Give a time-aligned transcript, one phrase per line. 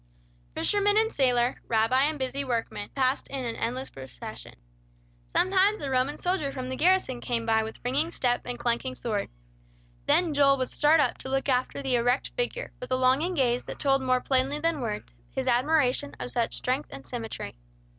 [0.55, 4.55] Fisherman and sailor, rabbi and busy workman passed in an endless procession.
[5.35, 9.29] Sometimes a Roman soldier from the garrison came by with ringing step and clanking sword.
[10.07, 13.63] Then Joel would start up to look after the erect figure, with a longing gaze
[13.65, 17.55] that told more plainly than words, his admiration of such strength and symmetry.